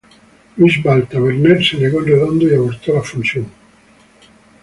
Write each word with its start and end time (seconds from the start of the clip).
Luis 0.57 0.77
Valls-Taberner 0.81 1.63
se 1.63 1.77
negó 1.77 1.99
en 1.99 2.07
redondo 2.07 2.47
y 2.49 2.55
abortó 2.55 2.95
la 2.95 3.03
fusión. 3.03 3.45